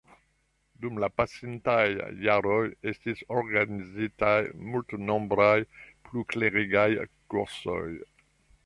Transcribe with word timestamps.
Dum 0.85 0.95
la 1.03 1.09
pasintaj 1.19 1.83
jaroj 2.27 2.57
estis 2.93 3.23
organizitaj 3.37 4.35
multnombraj 4.73 5.55
pluklerigaj 6.09 6.89
kursoj. 7.07 7.89